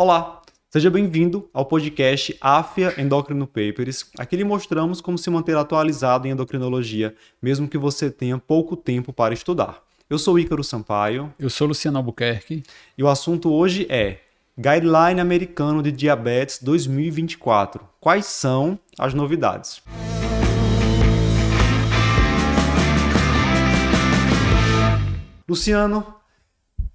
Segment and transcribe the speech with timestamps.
[0.00, 4.08] Olá, seja bem-vindo ao podcast AFIA Endocrino Papers.
[4.16, 9.12] Aqui lhe mostramos como se manter atualizado em endocrinologia, mesmo que você tenha pouco tempo
[9.12, 9.82] para estudar.
[10.08, 11.34] Eu sou Ícaro Sampaio.
[11.36, 12.62] Eu sou Luciano Albuquerque.
[12.96, 14.20] E o assunto hoje é
[14.56, 17.84] Guideline Americano de Diabetes 2024.
[18.00, 19.82] Quais são as novidades?
[25.48, 26.14] Luciano,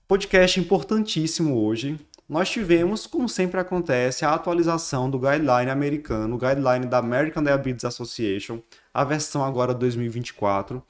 [0.08, 2.00] podcast importantíssimo hoje.
[2.34, 7.86] Nós tivemos, como sempre acontece, a atualização do guideline americano, o guideline da American Diabetes
[7.86, 8.60] Association,
[8.91, 10.82] a versão agora 2024,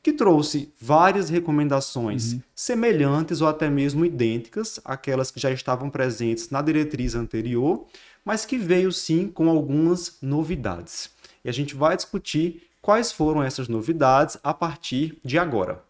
[0.00, 2.42] que trouxe várias recomendações uhum.
[2.54, 7.84] semelhantes ou até mesmo idênticas àquelas que já estavam presentes na diretriz anterior,
[8.24, 11.10] mas que veio sim com algumas novidades.
[11.44, 15.82] E a gente vai discutir quais foram essas novidades a partir de agora.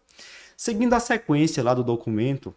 [0.57, 2.51] Seguindo a sequência lá do documento,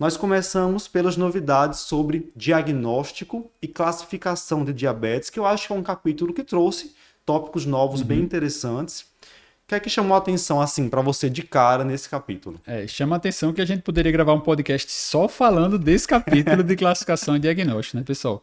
[0.00, 5.76] nós começamos pelas novidades sobre diagnóstico e classificação de diabetes, que eu acho que é
[5.76, 6.94] um capítulo que trouxe
[7.26, 8.06] tópicos novos uhum.
[8.06, 9.02] bem interessantes.
[9.02, 12.58] O que é que chamou a atenção, assim, para você de cara nesse capítulo?
[12.66, 16.62] É, chama a atenção que a gente poderia gravar um podcast só falando desse capítulo
[16.64, 18.42] de classificação e diagnóstico, né, pessoal?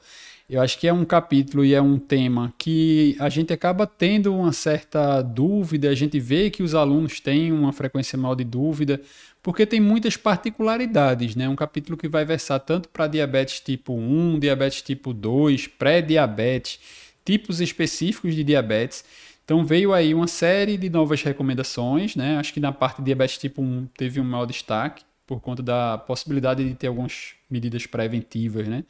[0.49, 4.33] Eu acho que é um capítulo e é um tema que a gente acaba tendo
[4.33, 9.02] uma certa dúvida, a gente vê que os alunos têm uma frequência maior de dúvida,
[9.48, 11.48] porque tem muitas particularidades, né?
[11.48, 16.81] Um capítulo que vai versar tanto para diabetes tipo 1, diabetes tipo 2, pré-diabetes,
[17.23, 19.06] tipos específicos de diabetes.
[19.45, 22.36] Então veio aí uma série de novas recomendações, né?
[22.36, 25.98] Acho que na parte de diabetes tipo 1 teve um maior destaque por conta da
[25.98, 28.84] possibilidade de ter algumas medidas preventivas, né?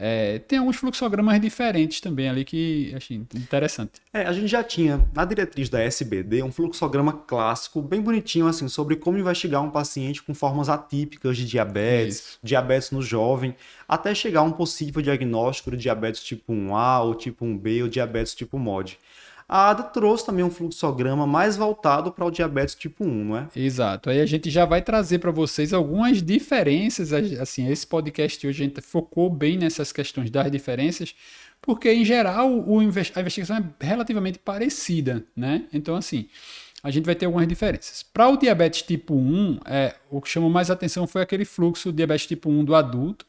[0.00, 3.94] É, tem alguns fluxogramas diferentes também ali que achei interessante.
[4.12, 8.68] É, a gente já tinha na diretriz da SBD um fluxograma clássico, bem bonitinho, assim,
[8.68, 12.38] sobre como investigar um paciente com formas atípicas de diabetes, Isso.
[12.42, 13.56] diabetes no jovem,
[13.88, 18.36] até chegar a um possível diagnóstico de diabetes tipo 1A ou tipo 1B ou diabetes
[18.36, 18.98] tipo MOD.
[19.48, 23.48] A ADA trouxe também um fluxograma mais voltado para o diabetes tipo 1, não é?
[23.56, 24.10] Exato.
[24.10, 27.14] Aí a gente já vai trazer para vocês algumas diferenças.
[27.14, 31.14] Assim, esse podcast hoje a gente focou bem nessas questões das diferenças,
[31.62, 35.64] porque em geral o, a investigação é relativamente parecida, né?
[35.72, 36.28] Então, assim,
[36.82, 38.02] a gente vai ter algumas diferenças.
[38.02, 42.26] Para o diabetes tipo 1, é, o que chamou mais atenção foi aquele fluxo diabetes
[42.26, 43.24] tipo 1 do adulto,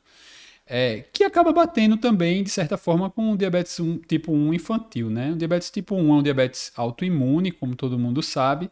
[0.70, 5.10] é, que acaba batendo também, de certa forma, com o diabetes 1, tipo 1 infantil.
[5.10, 5.32] Né?
[5.32, 8.70] O diabetes tipo 1 é um diabetes autoimune, como todo mundo sabe.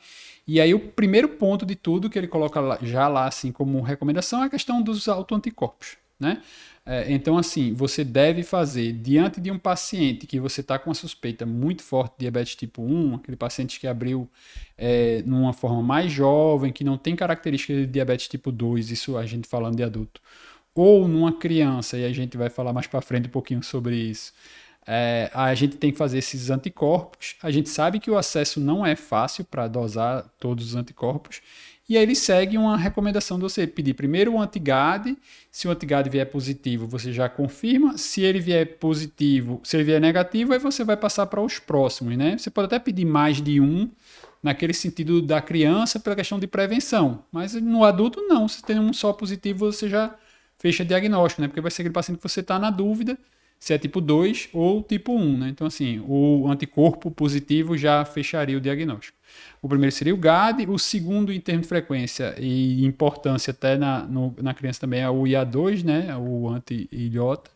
[0.47, 3.81] E aí o primeiro ponto de tudo que ele coloca lá, já lá assim como
[3.81, 5.97] recomendação é a questão dos autoanticorpos.
[6.19, 6.41] Né?
[6.85, 10.95] É, então, assim, você deve fazer diante de um paciente que você está com uma
[10.95, 14.29] suspeita muito forte de diabetes tipo 1, aquele paciente que abriu
[14.77, 19.25] é, numa forma mais jovem, que não tem características de diabetes tipo 2, isso a
[19.25, 20.21] gente falando de adulto
[20.81, 24.33] ou numa criança, e a gente vai falar mais para frente um pouquinho sobre isso,
[24.85, 27.35] é, a gente tem que fazer esses anticorpos.
[27.43, 31.41] A gente sabe que o acesso não é fácil para dosar todos os anticorpos.
[31.89, 35.17] E aí ele segue uma recomendação de você pedir primeiro o antigade.
[35.51, 37.97] Se o antigade vier positivo, você já confirma.
[37.97, 42.17] Se ele vier positivo, se ele vier negativo, aí você vai passar para os próximos,
[42.17, 42.37] né?
[42.37, 43.89] Você pode até pedir mais de um,
[44.43, 47.23] naquele sentido da criança, pela questão de prevenção.
[47.31, 48.47] Mas no adulto, não.
[48.47, 50.13] Se tem um só positivo, você já
[50.57, 51.47] fecha diagnóstico, né?
[51.47, 53.17] Porque vai ser aquele paciente que você está na dúvida
[53.59, 55.49] se é tipo 2 ou tipo 1, né?
[55.49, 59.17] Então, assim, o anticorpo positivo já fecharia o diagnóstico.
[59.61, 64.03] O primeiro seria o GAD, o segundo, em termos de frequência e importância até na,
[64.03, 66.15] no, na criança também, é o IA2, né?
[66.15, 67.49] O anti-ilhota.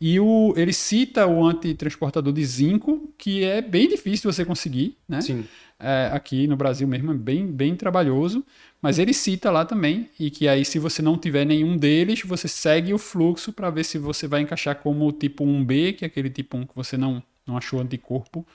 [0.00, 5.20] E o, ele cita o antitransportador de zinco, que é bem difícil você conseguir, né?
[5.22, 5.44] Sim.
[5.78, 8.44] É, aqui no Brasil mesmo é bem, bem trabalhoso.
[8.80, 12.46] Mas ele cita lá também, e que aí, se você não tiver nenhum deles, você
[12.46, 16.08] segue o fluxo para ver se você vai encaixar como o tipo 1B, que é
[16.08, 18.46] aquele tipo 1 que você não, não achou anticorpo,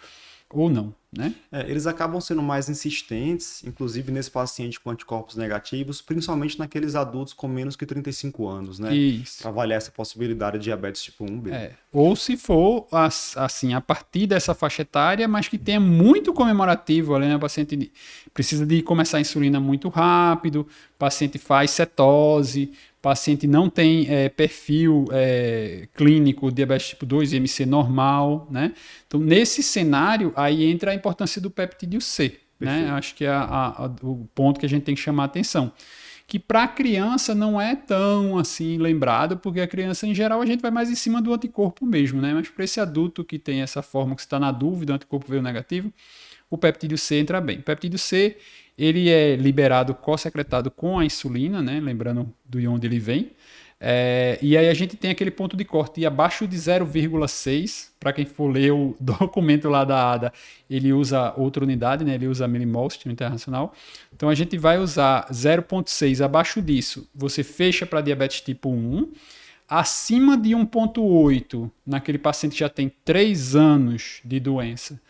[0.54, 1.36] ou não né?
[1.52, 7.34] É, eles acabam sendo mais insistentes, inclusive nesse paciente com anticorpos negativos, principalmente naqueles adultos
[7.34, 8.96] com menos que 35 anos, né?
[8.96, 9.46] Isso.
[9.46, 11.52] Avaliar essa possibilidade de diabetes tipo 1B.
[11.52, 11.74] É.
[11.92, 12.88] Ou se for,
[13.36, 17.36] assim, a partir dessa faixa etária, mas que tenha muito comemorativo, né?
[17.36, 17.92] O paciente
[18.34, 22.72] precisa de começar a insulina muito rápido, o paciente faz cetose,
[23.02, 28.74] paciente não tem é, perfil é, clínico diabetes tipo 2 IMC normal, né?
[29.08, 32.90] Então, nesse cenário, aí entra a importância do peptídeo C, né?
[32.92, 35.72] Acho que é a, a, o ponto que a gente tem que chamar a atenção.
[36.28, 40.46] Que para a criança não é tão assim lembrado, porque a criança, em geral, a
[40.46, 42.34] gente vai mais em cima do anticorpo mesmo, né?
[42.34, 45.42] Mas para esse adulto que tem essa forma que está na dúvida, o anticorpo veio
[45.42, 45.92] negativo,
[46.50, 47.60] o peptídeo C entra bem.
[47.60, 48.38] O peptídeo C,
[48.78, 51.80] ele é liberado, co-secretado com a insulina, né?
[51.80, 53.32] Lembrando de onde ele vem.
[53.84, 57.90] É, e aí a gente tem aquele ponto de corte abaixo de 0,6.
[58.00, 60.34] Para quem for ler o documento lá da ADA,
[60.70, 62.14] ele usa outra unidade, né?
[62.14, 63.74] ele usa millimol, sistema internacional.
[64.16, 67.10] Então a gente vai usar 0,6 abaixo disso.
[67.16, 69.12] Você fecha para diabetes tipo 1.
[69.68, 75.02] Acima de 1,8, naquele paciente que já tem 3 anos de doença,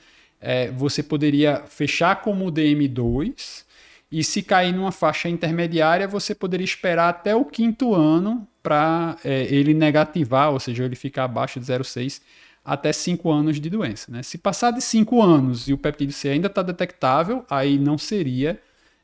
[0.42, 3.64] é, você poderia fechar como DM2.
[4.12, 9.44] E se cair numa faixa intermediária, você poderia esperar até o quinto ano para é,
[9.44, 12.22] ele negativar, ou seja, ele ficar abaixo de 0,6
[12.64, 14.12] até 5 anos de doença.
[14.12, 14.22] Né?
[14.22, 18.60] Se passar de 5 anos e o peptídeo C ainda está detectável, aí não seria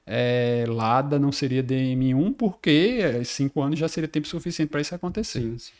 [0.05, 5.41] é, LADA, não seria DM1, porque 5 anos já seria tempo suficiente para isso acontecer.
[5.57, 5.71] Sim.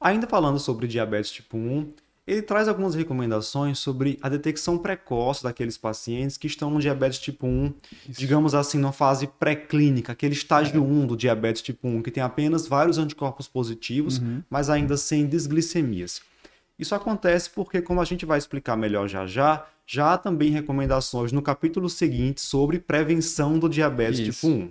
[0.00, 1.88] Ainda falando sobre diabetes tipo 1,
[2.26, 7.46] ele traz algumas recomendações sobre a detecção precoce daqueles pacientes que estão no diabetes tipo
[7.46, 7.74] 1,
[8.08, 8.20] Isso.
[8.20, 10.80] digamos assim, na fase pré-clínica, aquele estágio é.
[10.80, 14.42] 1 do diabetes tipo 1, que tem apenas vários anticorpos positivos, uhum.
[14.48, 16.22] mas ainda sem desglicemias.
[16.78, 21.30] Isso acontece porque, como a gente vai explicar melhor já já, já há também recomendações
[21.30, 24.46] no capítulo seguinte sobre prevenção do diabetes Isso.
[24.46, 24.70] tipo 1.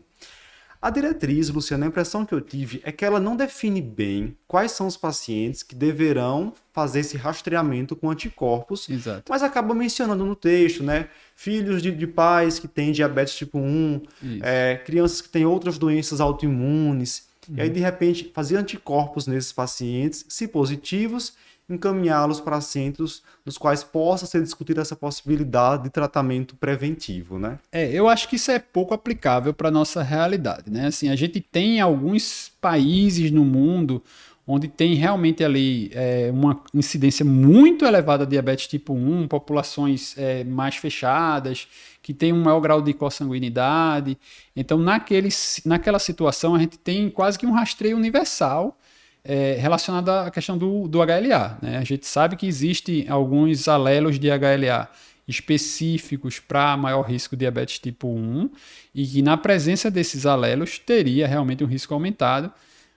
[0.83, 4.73] A diretriz, Luciano, a impressão que eu tive é que ela não define bem quais
[4.73, 9.23] são os pacientes que deverão fazer esse rastreamento com anticorpos, Exato.
[9.29, 11.07] mas acaba mencionando no texto, né?
[11.37, 14.01] Filhos de, de pais que têm diabetes tipo 1,
[14.41, 17.55] é, crianças que têm outras doenças autoimunes, uhum.
[17.55, 17.73] e aí, uhum.
[17.75, 21.33] de repente, fazer anticorpos nesses pacientes, se positivos,
[21.69, 27.59] encaminhá-los para centros nos quais possa ser discutida essa possibilidade de tratamento preventivo, né?
[27.71, 30.87] É, eu acho que isso é pouco aplicável para nossa realidade, né?
[30.87, 34.03] Assim, a gente tem alguns países no mundo
[34.45, 40.43] onde tem realmente ali é, uma incidência muito elevada de diabetes tipo 1, populações é,
[40.43, 41.67] mais fechadas,
[42.01, 44.17] que tem um maior grau de consanguinidade.
[44.53, 45.29] Então, naquele,
[45.65, 48.77] naquela situação, a gente tem quase que um rastreio universal
[49.23, 51.57] é, relacionada à questão do, do HLA.
[51.61, 51.77] Né?
[51.77, 54.89] A gente sabe que existem alguns alelos de HLA
[55.27, 58.49] específicos para maior risco de diabetes tipo 1
[58.93, 62.51] e que na presença desses alelos teria realmente um risco aumentado.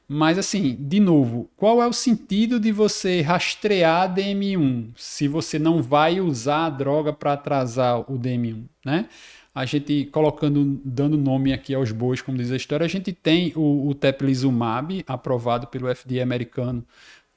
[0.09, 5.83] Mas assim, de novo, qual é o sentido de você rastrear DM1 se você não
[5.83, 9.09] vai usar a droga para atrasar o DM1, né?
[9.57, 13.55] A gente colocando, dando nome aqui aos bois, como diz a história, a gente tem
[13.57, 16.85] o, o teplizumab aprovado pelo FDA americano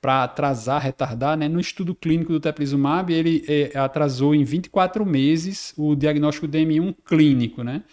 [0.02, 1.48] para atrasar, retardar, né?
[1.48, 7.64] No estudo clínico do teplizumab, ele é, atrasou em 24 meses o diagnóstico DM1 clínico,
[7.64, 7.84] né?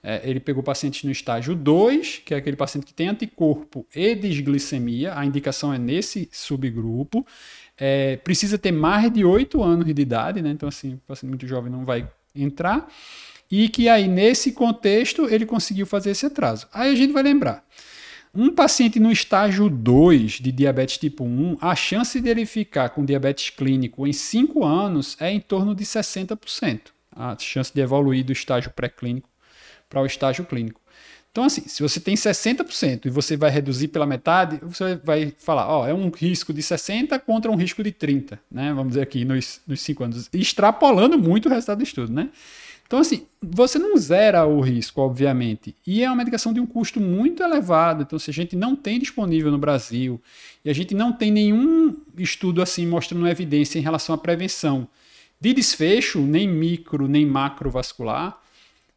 [0.00, 4.14] É, ele pegou pacientes no estágio 2, que é aquele paciente que tem anticorpo e
[4.14, 7.26] desglicemia, a indicação é nesse subgrupo.
[7.76, 10.50] É, precisa ter mais de 8 anos de idade, né?
[10.50, 12.88] Então, assim, o paciente muito jovem não vai entrar
[13.52, 16.66] e que aí, nesse contexto, ele conseguiu fazer esse atraso.
[16.72, 17.62] Aí a gente vai lembrar.
[18.34, 23.04] Um paciente no estágio 2 de diabetes tipo 1, a chance de ele ficar com
[23.04, 26.80] diabetes clínico em 5 anos é em torno de 60%.
[27.14, 29.28] A chance de evoluir do estágio pré-clínico
[29.86, 30.80] para o estágio clínico.
[31.30, 35.68] Então, assim, se você tem 60% e você vai reduzir pela metade, você vai falar,
[35.68, 38.72] ó, é um risco de 60 contra um risco de 30, né?
[38.72, 42.30] Vamos dizer aqui nos, nos 5 anos, extrapolando muito o resultado do estudo, né?
[42.92, 45.74] Então, assim, você não zera o risco, obviamente.
[45.86, 48.02] E é uma medicação de um custo muito elevado.
[48.02, 50.20] Então, se a gente não tem disponível no Brasil
[50.62, 54.86] e a gente não tem nenhum estudo assim mostrando evidência em relação à prevenção
[55.40, 58.38] de desfecho, nem micro, nem macrovascular,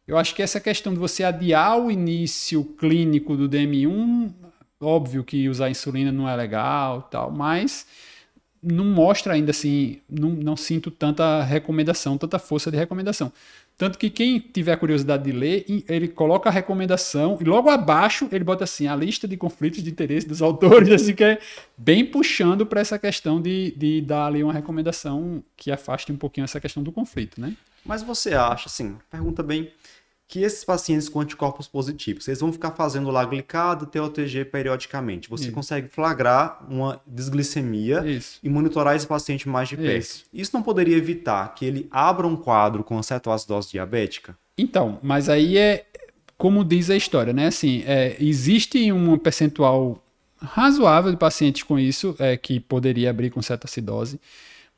[0.06, 4.30] eu acho que essa questão de você adiar o início clínico do DM1,
[4.78, 7.86] óbvio que usar insulina não é legal, tal, mas
[8.62, 13.32] não mostra ainda assim, não, não sinto tanta recomendação, tanta força de recomendação.
[13.78, 18.42] Tanto que quem tiver curiosidade de ler, ele coloca a recomendação e logo abaixo ele
[18.42, 21.38] bota assim a lista de conflitos de interesse dos autores, assim que é
[21.76, 26.44] bem puxando para essa questão de, de dar ali uma recomendação que afaste um pouquinho
[26.44, 27.54] essa questão do conflito, né?
[27.84, 29.70] Mas você acha, assim, pergunta bem,
[30.28, 35.28] que esses pacientes com anticorpos positivos, eles vão ficar fazendo lá glicado, TOTG periodicamente.
[35.30, 35.52] Você Isso.
[35.52, 38.40] consegue flagrar uma desglicemia Isso.
[38.42, 40.02] e monitorar esse paciente mais de perto.
[40.02, 40.24] Isso.
[40.32, 44.36] Isso não poderia evitar que ele abra um quadro com cetoacidose diabética?
[44.58, 45.86] Então, mas aí é
[46.36, 47.46] como diz a história, né?
[47.46, 50.02] Assim, é, existe um percentual
[50.38, 54.20] razoável de pacientes com isso é, que poderia abrir com cetoacidose.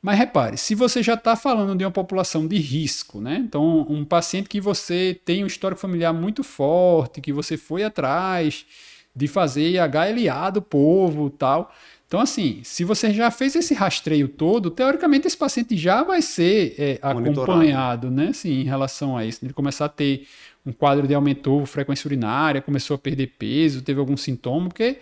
[0.01, 3.35] Mas repare, se você já está falando de uma população de risco, né?
[3.37, 8.65] Então, um paciente que você tem um histórico familiar muito forte, que você foi atrás
[9.13, 11.73] de fazer HLA do povo tal.
[12.07, 16.75] Então, assim, se você já fez esse rastreio todo, teoricamente esse paciente já vai ser
[16.79, 18.29] é, acompanhado, né?
[18.29, 19.43] Assim, em relação a isso.
[19.43, 20.25] Ele começar a ter
[20.65, 24.97] um quadro de aumentou frequência urinária, começou a perder peso, teve algum sintoma, porque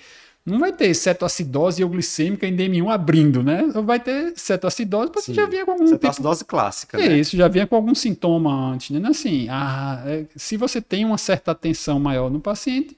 [0.48, 3.66] não vai ter cetoacidose euglicêmica em DM1 abrindo, né?
[3.84, 5.34] Vai ter cetoacidose porque Sim.
[5.34, 5.96] já vinha com algum tipo...
[5.98, 7.20] Cetoacidose clássica, É né?
[7.20, 9.06] isso, já vinha com algum sintoma antes, né?
[9.10, 12.98] Assim, ah, é, se você tem uma certa atenção maior no paciente,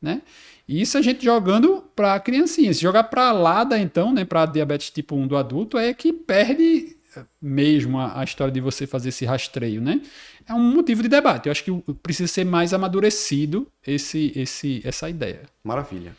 [0.00, 0.22] né?
[0.68, 2.72] Isso a gente jogando para criancinha.
[2.72, 6.96] Se jogar para LADA, então, né, para diabetes tipo 1 do adulto, é que perde
[7.42, 10.00] mesmo a, a história de você fazer esse rastreio, né?
[10.48, 11.46] É um motivo de debate.
[11.46, 11.72] Eu acho que
[12.02, 15.42] precisa ser mais amadurecido esse, esse, essa ideia.
[15.64, 16.16] Maravilha.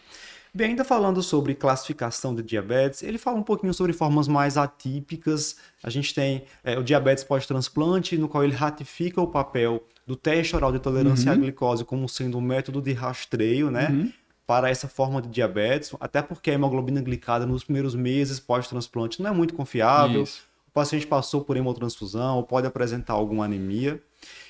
[0.56, 5.58] Bem, ainda falando sobre classificação de diabetes, ele fala um pouquinho sobre formas mais atípicas.
[5.84, 10.56] A gente tem é, o diabetes pós-transplante, no qual ele ratifica o papel do teste
[10.56, 14.10] oral de tolerância à glicose como sendo um método de rastreio, né?
[14.48, 19.32] Para essa forma de diabetes, até porque a hemoglobina glicada nos primeiros meses pós-transplante não
[19.32, 20.24] é muito confiável.
[20.24, 20.44] Isso.
[20.70, 24.02] O paciente passou por hemotransfusão ou pode apresentar alguma anemia.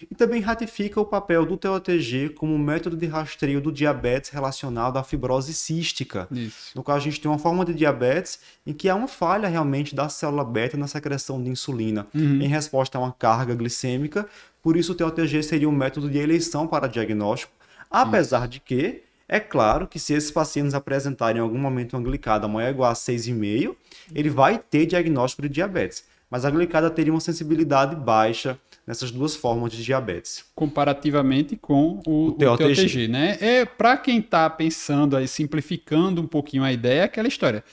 [0.10, 5.04] E também ratifica o papel do TOTG como método de rastreio do diabetes relacionado à
[5.04, 6.28] fibrose cística.
[6.32, 6.72] Isso.
[6.76, 9.96] No qual a gente tem uma forma de diabetes em que há uma falha realmente
[9.96, 14.28] da célula beta na secreção de insulina em resposta a uma carga glicêmica.
[14.62, 17.52] Por isso, o TOTG seria um método de eleição para diagnóstico,
[17.90, 22.48] apesar de que, é claro que se esses pacientes apresentarem em algum momento uma glicada
[22.48, 23.76] maior ou igual a 6,5,
[24.14, 26.04] ele vai ter diagnóstico de diabetes.
[26.30, 30.46] Mas a glicada teria uma sensibilidade baixa nessas duas formas de diabetes.
[30.56, 32.76] comparativamente com o, O o TOTG.
[32.76, 33.38] TOTG, né?
[33.42, 37.64] É para quem está pensando aí simplificando um pouquinho a ideia, é aquela história.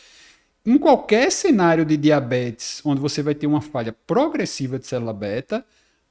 [0.64, 5.64] Em qualquer cenário de diabetes, onde você vai ter uma falha progressiva de célula beta,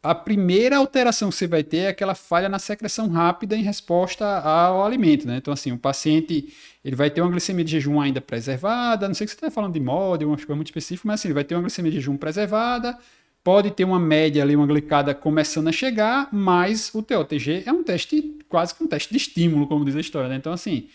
[0.04, 4.26] a primeira alteração que você vai ter é aquela falha na secreção rápida em resposta
[4.26, 5.38] ao alimento, né?
[5.38, 6.52] Então, assim, o paciente
[6.84, 9.74] ele vai ter uma glicemia de jejum ainda preservada, não sei se você está falando
[9.74, 12.18] de modo, uma coisa muito específica, mas assim, ele vai ter uma glicemia de jejum
[12.18, 12.98] preservada,
[13.44, 17.84] pode ter uma média ali, uma glicada começando a chegar, mas o TOTG é um
[17.84, 20.36] teste, quase que um teste de estímulo, como diz a história, né?
[20.36, 20.88] Então, assim,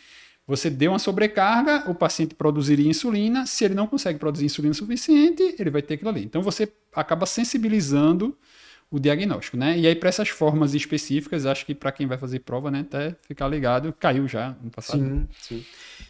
[0.47, 5.57] você deu uma sobrecarga, o paciente produziria insulina, se ele não consegue produzir insulina suficiente,
[5.59, 6.25] ele vai ter aquilo ali.
[6.25, 8.37] Então, você acaba sensibilizando
[8.89, 9.77] o diagnóstico, né?
[9.77, 13.17] E aí, para essas formas específicas, acho que para quem vai fazer prova, né, até
[13.27, 15.01] ficar ligado, caiu já no passado.
[15.01, 15.65] Sim, sim.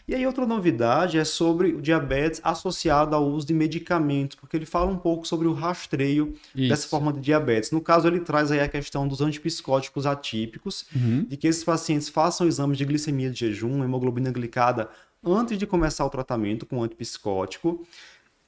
[0.09, 4.65] E aí outra novidade é sobre o diabetes associado ao uso de medicamentos, porque ele
[4.67, 6.69] fala um pouco sobre o rastreio Isso.
[6.69, 7.73] dessa forma de diabetes.
[7.73, 11.25] No caso, ele traz aí a questão dos antipsicóticos atípicos, Uhum.
[11.29, 14.89] de que esses pacientes façam exames de glicemia de jejum, hemoglobina glicada,
[15.25, 17.85] antes de começar o tratamento com antipsicótico.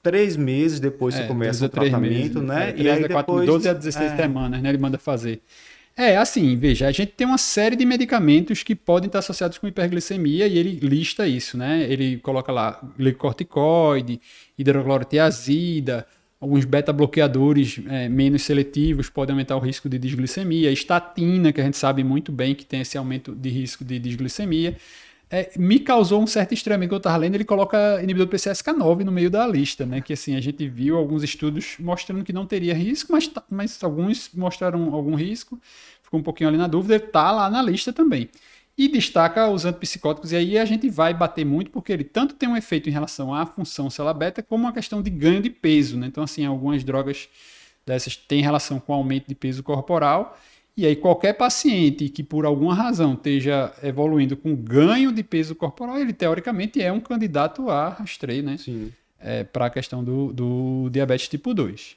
[0.00, 2.68] Três meses depois É, você começa o tratamento, meses, né?
[2.70, 4.68] É, três a quatro, 12 a 16 é, semanas, né?
[4.68, 5.42] Ele manda fazer.
[6.00, 9.66] É, assim, veja, a gente tem uma série de medicamentos que podem estar associados com
[9.66, 11.82] hiperglicemia e ele lista isso, né?
[11.90, 14.20] Ele coloca lá glicocorticoide,
[14.56, 16.06] hidroclorotiazida,
[16.40, 21.76] alguns beta-bloqueadores é, menos seletivos podem aumentar o risco de desglicemia, estatina, que a gente
[21.76, 24.76] sabe muito bem que tem esse aumento de risco de desglicemia.
[25.30, 29.04] É, me causou um certo estranhamento que eu estava lendo, ele coloca inibidor do PCSK9
[29.04, 30.00] no meio da lista, né?
[30.00, 33.82] Que assim, a gente viu alguns estudos mostrando que não teria risco, mas, ta- mas
[33.84, 35.60] alguns mostraram algum risco,
[36.02, 38.30] ficou um pouquinho ali na dúvida, ele tá lá na lista também.
[38.76, 42.48] E destaca os antipsicóticos, e aí a gente vai bater muito, porque ele tanto tem
[42.48, 45.98] um efeito em relação à função célula beta, como uma questão de ganho de peso,
[45.98, 46.06] né?
[46.06, 47.28] Então, assim, algumas drogas
[47.84, 50.38] dessas têm relação com aumento de peso corporal,
[50.78, 55.98] e aí, qualquer paciente que por alguma razão esteja evoluindo com ganho de peso corporal,
[55.98, 58.56] ele teoricamente é um candidato a rastreio, né?
[58.58, 58.92] Sim.
[59.18, 61.96] É, para a questão do, do diabetes tipo 2.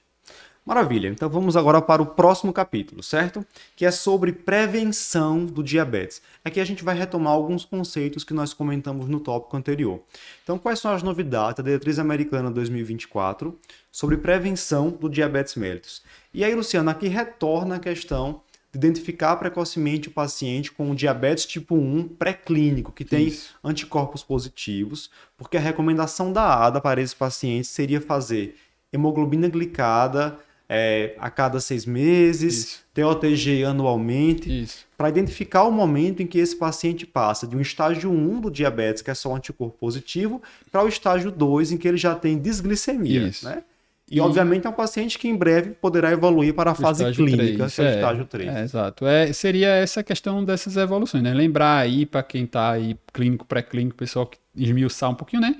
[0.66, 1.10] Maravilha.
[1.10, 3.46] Então vamos agora para o próximo capítulo, certo?
[3.76, 6.20] Que é sobre prevenção do diabetes.
[6.44, 10.02] Aqui a gente vai retomar alguns conceitos que nós comentamos no tópico anterior.
[10.44, 13.56] Então, quais são as novidades da Diretriz Americana 2024
[13.92, 16.02] sobre prevenção do diabetes mellitus?
[16.34, 18.42] E aí, Luciano, aqui retorna a questão
[18.72, 23.56] de identificar precocemente o paciente com diabetes tipo 1 pré-clínico, que tem Isso.
[23.64, 28.56] anticorpos positivos, porque a recomendação da ADA para esses pacientes seria fazer
[28.94, 30.40] hemoglobina glicada
[30.74, 32.86] é, a cada seis meses, Isso.
[32.94, 38.40] TOTG anualmente, para identificar o momento em que esse paciente passa de um estágio 1
[38.40, 41.98] do diabetes, que é só um anticorpo positivo, para o estágio 2, em que ele
[41.98, 43.28] já tem desglicemia.
[43.28, 43.46] Isso.
[43.46, 43.64] Né?
[44.12, 47.38] E, E- obviamente, é um paciente que em breve poderá evoluir para a fase clínica,
[47.38, 48.50] três, que é o estágio 3.
[48.56, 49.08] É, exato.
[49.08, 51.34] É, seria essa questão dessas evoluções, né?
[51.34, 55.56] Lembrar aí, para quem está aí, clínico, pré-clínico, pessoal que esmiuçar um pouquinho, né?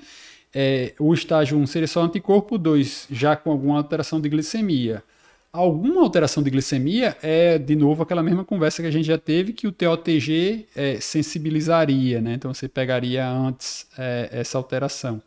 [0.54, 5.02] É, o estágio 1 seria só anticorpo, 2 já com alguma alteração de glicemia.
[5.50, 9.52] Alguma alteração de glicemia é, de novo, aquela mesma conversa que a gente já teve,
[9.54, 12.34] que o TOTG é, sensibilizaria, né?
[12.34, 15.22] Então você pegaria antes é, essa alteração.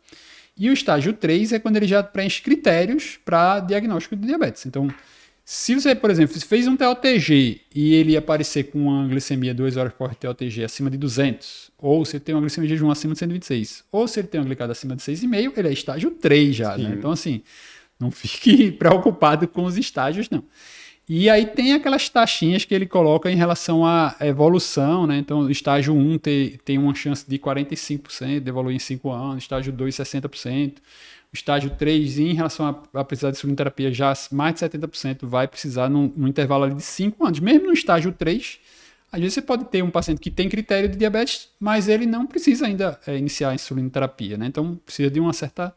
[0.56, 4.64] E o estágio 3 é quando ele já preenche critérios para diagnóstico de diabetes.
[4.66, 4.88] Então,
[5.48, 9.92] Se você, por exemplo, fez um TOTG e ele aparecer com uma glicemia 2 horas
[9.92, 13.20] por TOTG acima de 200, ou se ele tem uma glicemia de jejum acima de
[13.20, 16.76] 126, ou se ele tem uma glicada acima de 6,5, ele é estágio 3 já,
[16.76, 16.88] né?
[16.98, 17.42] Então, assim,
[18.00, 20.42] não fique preocupado com os estágios, não.
[21.08, 25.18] E aí tem aquelas taxinhas que ele coloca em relação à evolução, né?
[25.18, 29.72] Então, estágio 1 tem, tem uma chance de 45% de evoluir em 5 anos, estágio
[29.72, 30.78] 2, 60%.
[31.32, 35.46] O estágio 3, em relação a, a precisar de terapia, já mais de 70% vai
[35.46, 37.38] precisar num, num intervalo de 5 anos.
[37.38, 38.58] Mesmo no estágio 3,
[39.12, 42.26] às vezes você pode ter um paciente que tem critério de diabetes, mas ele não
[42.26, 44.46] precisa ainda é, iniciar a insulinoterapia, né?
[44.46, 45.72] Então, precisa de uma certa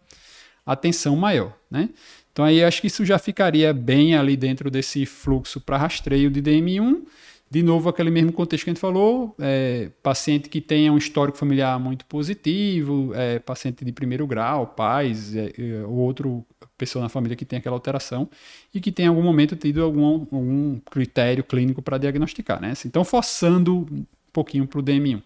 [0.65, 1.89] atenção maior, né?
[2.31, 6.41] Então aí acho que isso já ficaria bem ali dentro desse fluxo para rastreio de
[6.41, 7.03] DM1.
[7.51, 11.36] De novo, aquele mesmo contexto que a gente falou, é, paciente que tenha um histórico
[11.36, 16.45] familiar muito positivo, é, paciente de primeiro grau, pais, é, é ou outro
[16.77, 18.29] pessoa na família que tem aquela alteração
[18.74, 22.74] e que tem em algum momento tido algum, algum critério clínico para diagnosticar, né?
[22.86, 25.21] Então, forçando um pouquinho para o DM1.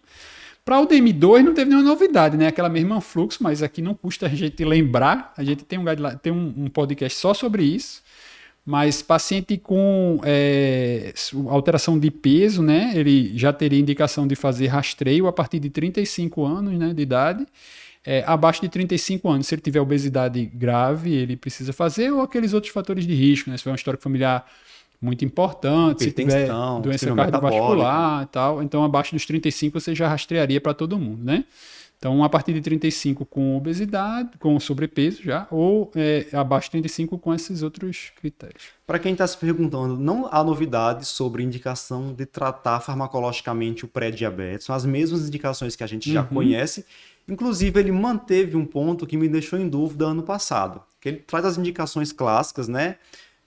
[0.65, 2.47] Para o DM2 não teve nenhuma novidade, né?
[2.47, 5.33] Aquela mesma fluxo, mas aqui não custa a gente lembrar.
[5.35, 5.83] A gente tem um,
[6.21, 8.01] tem um, um podcast só sobre isso.
[8.65, 11.13] Mas paciente com é,
[11.49, 12.93] alteração de peso, né?
[12.95, 17.45] Ele já teria indicação de fazer rastreio a partir de 35 anos né, de idade.
[18.05, 22.53] É, abaixo de 35 anos, se ele tiver obesidade grave, ele precisa fazer, ou aqueles
[22.53, 23.57] outros fatores de risco, né?
[23.57, 24.45] Se for uma história familiar
[25.03, 26.49] muito importante, se tiver
[26.81, 28.63] doença cardiovascular e tal.
[28.63, 31.43] Então, abaixo dos 35 você já rastrearia para todo mundo, né?
[31.97, 37.17] Então, a partir de 35 com obesidade, com sobrepeso já, ou é, abaixo de 35
[37.17, 38.63] com esses outros critérios.
[38.85, 44.65] Para quem está se perguntando, não há novidades sobre indicação de tratar farmacologicamente o pré-diabetes,
[44.65, 46.27] são as mesmas indicações que a gente já uhum.
[46.27, 46.85] conhece.
[47.25, 51.45] Inclusive, ele manteve um ponto que me deixou em dúvida ano passado, que ele traz
[51.45, 52.97] as indicações clássicas, né?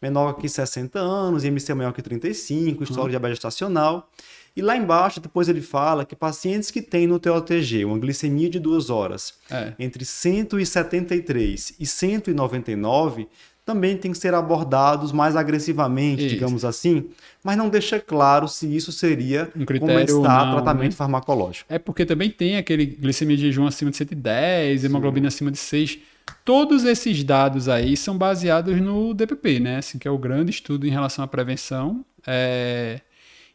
[0.07, 3.07] Menor que 60 anos, IMC maior que 35, história uhum.
[3.07, 4.11] de diabetes gestacional.
[4.57, 8.59] E lá embaixo, depois ele fala que pacientes que têm no TOTG uma glicemia de
[8.59, 9.75] duas horas é.
[9.79, 13.29] entre 173 e 199
[13.67, 16.35] também tem que ser abordados mais agressivamente, isso.
[16.35, 17.11] digamos assim,
[17.43, 20.97] mas não deixa claro se isso seria um critério começar não, tratamento né?
[20.97, 21.67] farmacológico.
[21.69, 25.99] É porque também tem aquele glicemia de jejum acima de 110, hemoglobina acima de 6
[26.45, 29.79] Todos esses dados aí são baseados no DPP, né?
[29.79, 32.05] Assim, que é o grande estudo em relação à prevenção.
[32.27, 33.01] É...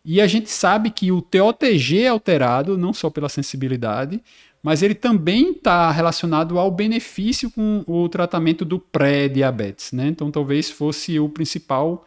[0.04, 4.22] E a gente sabe que o TOTG é alterado, não só pela sensibilidade,
[4.64, 10.08] mas ele também está relacionado ao benefício com o tratamento do pré-diabetes, né?
[10.08, 12.06] Então talvez fosse o principal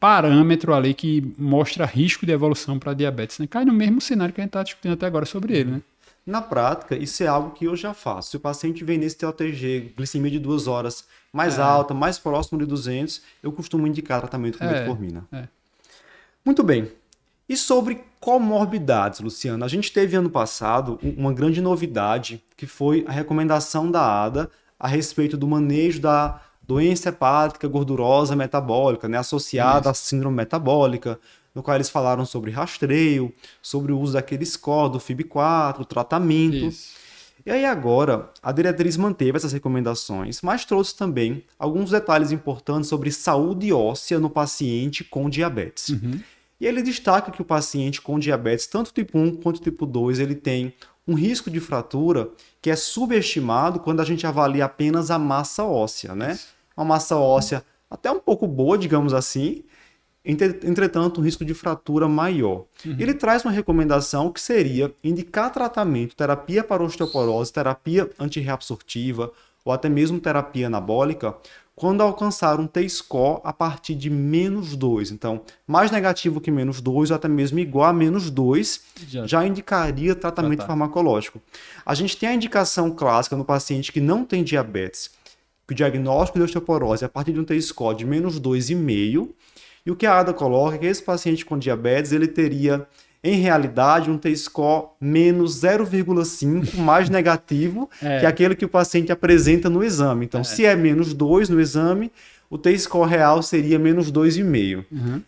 [0.00, 3.46] parâmetro ali que mostra risco de evolução para diabetes, né?
[3.46, 5.82] Cai no mesmo cenário que a gente está discutindo até agora sobre ele, né?
[6.26, 8.30] Na prática, isso é algo que eu já faço.
[8.30, 11.62] Se o paciente vem nesse TOTG, glicemia de duas horas mais é.
[11.62, 14.72] alta, mais próximo de 200, eu costumo indicar tratamento com é.
[14.72, 15.26] metformina.
[15.30, 15.48] É.
[16.44, 16.90] Muito bem.
[17.46, 19.64] E sobre comorbidades, Luciano?
[19.64, 24.88] A gente teve ano passado uma grande novidade, que foi a recomendação da ADA a
[24.88, 29.88] respeito do manejo da doença hepática gordurosa metabólica, né, associada Isso.
[29.90, 31.18] à síndrome metabólica,
[31.54, 36.66] no qual eles falaram sobre rastreio, sobre o uso daquele score do FIB4, tratamento.
[36.66, 37.04] Isso.
[37.46, 43.12] E aí agora, a diretriz manteve essas recomendações, mas trouxe também alguns detalhes importantes sobre
[43.12, 45.90] saúde óssea no paciente com diabetes.
[45.90, 46.20] Uhum.
[46.58, 50.34] E ele destaca que o paciente com diabetes, tanto tipo 1 quanto tipo 2, ele
[50.34, 50.72] tem
[51.06, 52.30] um risco de fratura
[52.62, 56.38] que é subestimado quando a gente avalia apenas a massa óssea, né?
[56.74, 59.64] Uma massa óssea até um pouco boa, digamos assim,
[60.24, 62.64] entretanto, um risco de fratura maior.
[62.84, 62.96] Uhum.
[62.98, 69.30] Ele traz uma recomendação que seria indicar tratamento, terapia para osteoporose, terapia antirreabsortiva
[69.64, 71.34] ou até mesmo terapia anabólica
[71.76, 75.10] quando alcançar um T-score a partir de menos 2.
[75.10, 79.46] Então, mais negativo que menos 2 ou até mesmo igual a menos 2 já, já
[79.46, 80.66] indicaria tratamento tá.
[80.66, 81.42] farmacológico.
[81.84, 85.10] A gente tem a indicação clássica no paciente que não tem diabetes,
[85.66, 89.30] que o diagnóstico de osteoporose é a partir de um T-score de menos 2,5
[89.86, 92.86] e o que a ADA coloca é que esse paciente com diabetes ele teria,
[93.22, 98.20] em realidade, um T-score menos 0,5 mais negativo é.
[98.20, 100.24] que aquele que o paciente apresenta no exame.
[100.24, 100.44] Então, é.
[100.44, 102.10] se é menos 2 no exame,
[102.48, 104.84] o T-score real seria menos 2,5.
[104.90, 105.22] Uhum.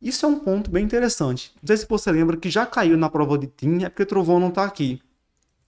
[0.00, 1.52] Isso é um ponto bem interessante.
[1.62, 4.40] Não sei se você lembra que já caiu na prova de TIM, é porque Trovão
[4.40, 5.00] não está aqui.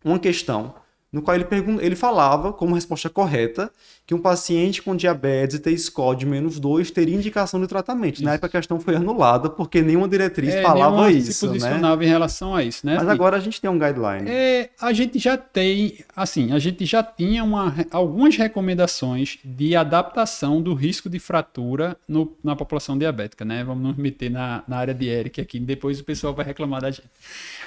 [0.05, 0.75] Uma questão
[1.15, 1.47] no qual ele,
[1.81, 3.71] ele falava, como resposta correta,
[4.05, 8.17] que um paciente com diabetes e T-score de menos 2 teria indicação de tratamento.
[8.17, 8.25] Isso.
[8.25, 11.33] Na época a questão foi anulada, porque nenhuma diretriz é, falava isso.
[11.33, 12.07] se posicionava né?
[12.07, 12.97] em relação a isso, né?
[12.97, 14.29] Mas agora a gente tem um guideline.
[14.29, 20.61] É, a gente já tem, assim, a gente já tinha uma, algumas recomendações de adaptação
[20.61, 23.63] do risco de fratura no, na população diabética, né?
[23.63, 26.91] Vamos nos meter na, na área de Eric aqui, depois o pessoal vai reclamar da
[26.91, 27.09] gente.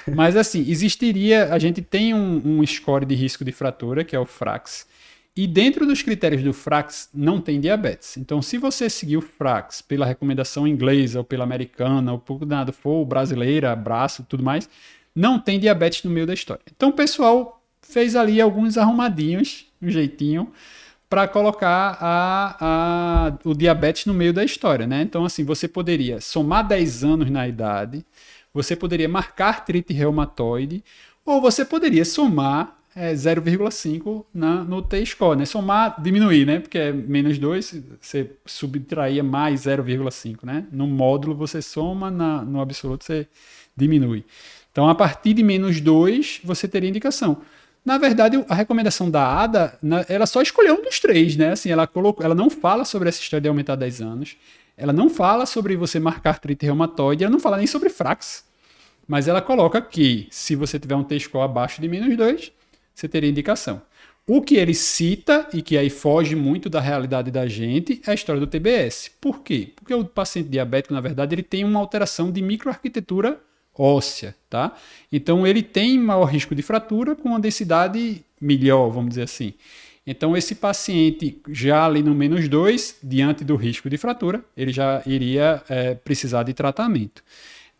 [0.06, 4.18] Mas assim, existiria, a gente tem um, um score de risco de fratura, que é
[4.18, 4.86] o FRAX,
[5.36, 8.16] e dentro dos critérios do FRAX não tem diabetes.
[8.16, 12.72] Então, se você seguir o FRAX pela recomendação inglesa ou pela americana, ou por nada
[12.72, 14.68] for brasileira, braço, tudo mais,
[15.14, 16.62] não tem diabetes no meio da história.
[16.74, 20.52] Então, o pessoal fez ali alguns arrumadinhos, um jeitinho,
[21.08, 25.02] para colocar a, a, o diabetes no meio da história, né?
[25.02, 28.04] Então, assim, você poderia somar 10 anos na idade,
[28.52, 30.82] você poderia marcar artrite reumatoide,
[31.24, 35.44] ou você poderia somar é, 0,5 no T-score, né?
[35.44, 36.60] Somar, diminuir, né?
[36.60, 40.66] Porque é menos 2, você subtraía mais 0,5, né?
[40.72, 43.26] No módulo você soma, na, no absoluto você
[43.76, 44.24] diminui.
[44.72, 47.42] Então, a partir de menos 2, você teria indicação.
[47.84, 51.52] Na verdade, a recomendação da ADA, ela só escolheu um dos três, né?
[51.52, 54.36] Assim, ela, colocou, ela não fala sobre essa história de aumentar 10 anos,
[54.76, 58.44] ela não fala sobre você marcar artrite reumatoide, ela não fala nem sobre frax.
[59.06, 62.52] Mas ela coloca que se você tiver um T-score abaixo de menos 2,
[62.98, 63.80] você teria indicação.
[64.26, 68.14] O que ele cita, e que aí foge muito da realidade da gente, é a
[68.14, 69.10] história do TBS.
[69.20, 69.72] Por quê?
[69.74, 73.40] Porque o paciente diabético, na verdade, ele tem uma alteração de microarquitetura
[73.74, 74.76] óssea, tá?
[75.10, 79.54] Então ele tem maior risco de fratura com uma densidade melhor, vamos dizer assim.
[80.06, 85.02] Então, esse paciente, já ali no menos 2, diante do risco de fratura, ele já
[85.04, 87.22] iria é, precisar de tratamento.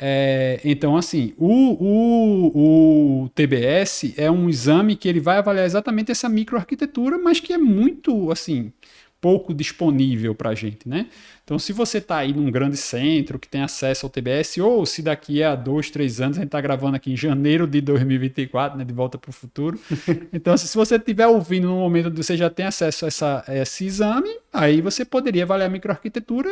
[0.01, 6.13] É, então, assim, o, o, o, TBS é um exame que ele vai avaliar exatamente
[6.13, 8.73] essa microarquitetura, mas que é muito, assim,
[9.21, 11.09] pouco disponível para a gente, né?
[11.43, 15.03] Então, se você está aí num grande centro que tem acesso ao TBS, ou se
[15.03, 18.85] daqui a dois, três anos, a gente está gravando aqui em janeiro de 2024, né,
[18.85, 19.79] de volta para o futuro.
[20.33, 23.57] Então, se você estiver ouvindo no momento que você já tem acesso a, essa, a
[23.57, 26.51] esse exame, aí você poderia avaliar a microarquitetura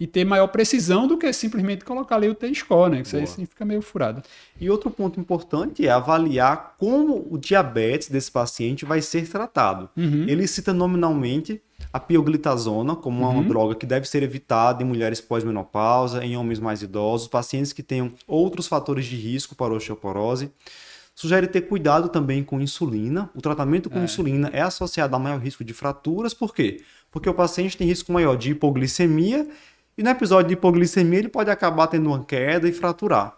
[0.00, 3.02] e ter maior precisão do que simplesmente colocar ali o T-score, né?
[3.02, 4.22] Que isso aí assim fica meio furado.
[4.58, 9.90] E outro ponto importante é avaliar como o diabetes desse paciente vai ser tratado.
[9.94, 10.24] Uhum.
[10.26, 11.60] Ele cita nominalmente
[11.92, 13.30] a pioglitazona como uhum.
[13.30, 17.82] uma droga que deve ser evitada em mulheres pós-menopausa, em homens mais idosos, pacientes que
[17.82, 20.50] tenham outros fatores de risco para osteoporose.
[21.14, 23.28] Sugere ter cuidado também com insulina.
[23.34, 24.04] O tratamento com é.
[24.04, 26.80] insulina é associado a maior risco de fraturas, por quê?
[27.10, 29.46] Porque o paciente tem risco maior de hipoglicemia
[29.96, 33.36] e no episódio de hipoglicemia ele pode acabar tendo uma queda e fraturar.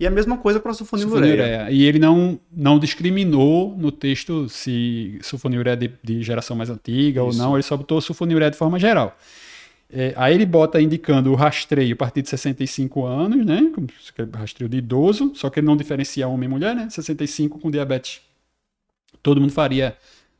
[0.00, 1.70] E a mesma coisa para a sulfonilureia.
[1.70, 7.28] E ele não, não discriminou no texto se sulfonilureia de, de geração mais antiga Isso.
[7.28, 9.16] ou não, ele só botou sulfonilureia de forma geral.
[9.92, 13.60] É, aí ele bota indicando o rastreio a partir de 65 anos, né?
[14.34, 16.88] Rastreio de idoso, só que ele não diferencia homem e mulher, né?
[16.90, 18.22] 65 com diabetes.
[19.22, 19.96] Todo mundo faria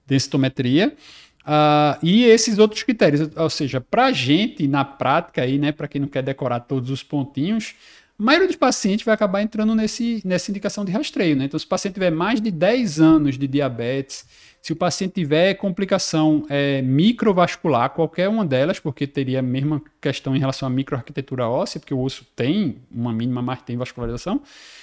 [0.07, 0.97] densitometria.
[1.43, 5.89] Uh, e esses outros critérios, ou seja, para a gente, na prática, aí, né, para
[5.89, 7.75] quem não quer decorar todos os pontinhos,
[8.19, 11.35] a maioria dos pacientes vai acabar entrando nesse, nessa indicação de rastreio.
[11.35, 11.47] Né?
[11.47, 14.25] Então, se o paciente tiver mais de 10 anos de diabetes,
[14.61, 20.37] se o paciente tiver complicação é, microvascular, qualquer uma delas, porque teria a mesma questão
[20.37, 24.41] em relação à microarquitetura óssea, porque o osso tem uma mínima, mas tem vascularização.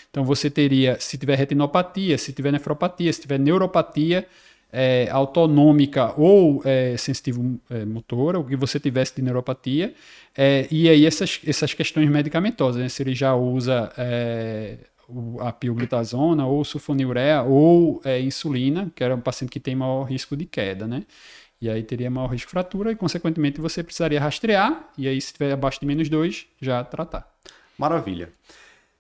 [0.09, 4.27] Então, você teria, se tiver retinopatia, se tiver nefropatia, se tiver neuropatia,
[4.71, 9.93] é, autonômica ou é, sensitivo é, motora, o que você tivesse de neuropatia,
[10.37, 12.89] é, e aí essas, essas questões medicamentosas, né?
[12.89, 14.77] se ele já usa é,
[15.39, 20.37] a pioglitazona ou sulfonilureia ou é, insulina, que era um paciente que tem maior risco
[20.37, 21.03] de queda, né?
[21.61, 25.27] E aí teria maior risco de fratura e, consequentemente, você precisaria rastrear, e aí, se
[25.27, 27.29] estiver abaixo de menos 2, já tratar.
[27.77, 28.29] Maravilha.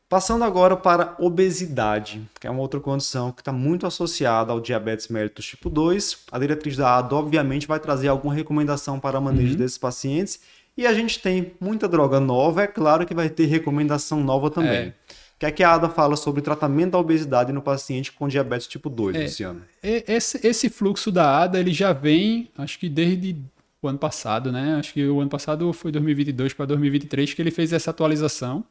[0.09, 5.07] Passando agora para obesidade, que é uma outra condição que está muito associada ao diabetes
[5.07, 6.23] mellitus tipo 2.
[6.31, 9.59] A diretriz da ADA, obviamente, vai trazer alguma recomendação para manejo uhum.
[9.59, 10.39] desses pacientes.
[10.75, 14.71] E a gente tem muita droga nova, é claro que vai ter recomendação nova também.
[14.71, 14.93] É.
[15.35, 18.65] O que é que a ADA fala sobre tratamento da obesidade no paciente com diabetes
[18.65, 19.61] tipo 2, é, Luciano?
[19.83, 23.37] Esse, esse fluxo da ADA ele já vem, acho que desde
[23.79, 24.75] o ano passado, né?
[24.79, 28.65] Acho que o ano passado foi 2022 para 2023 que ele fez essa atualização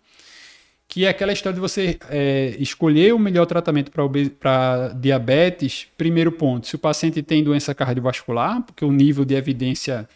[0.88, 5.86] que é aquela história de você é, escolher o melhor tratamento para diabetes.
[5.98, 10.08] Primeiro ponto, se o paciente tem doença cardiovascular, porque o nível de evidência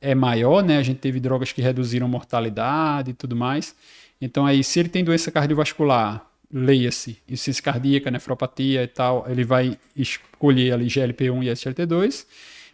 [0.00, 0.78] é maior, né?
[0.78, 3.76] A gente teve drogas que reduziram mortalidade e tudo mais.
[4.18, 9.76] Então, aí, se ele tem doença cardiovascular, leia-se insuficiência cardíaca, nefropatia e tal, ele vai
[9.94, 12.26] escolher ali GLP-1 e SGLT2.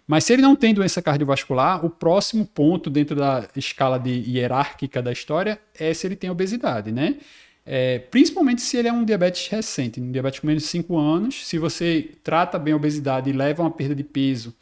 [0.06, 5.00] Mas se ele não tem doença cardiovascular, o próximo ponto dentro da escala de hierárquica
[5.00, 7.16] da história é se ele tem obesidade, né?
[7.64, 11.46] É, principalmente se ele é um diabetes recente, um diabetes com menos de 5 anos.
[11.46, 14.54] Se você trata bem a obesidade e leva uma perda de peso